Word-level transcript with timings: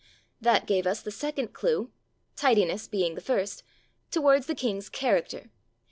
That 0.41 0.65
gave 0.65 0.87
us 0.87 0.99
the 1.03 1.11
second 1.11 1.53
clue 1.53 1.91
(tidiness 2.35 2.87
being 2.87 3.13
the 3.13 3.21
first) 3.21 3.61
towards 4.09 4.47
the 4.47 4.55
king's 4.55 4.89
character. 4.89 5.51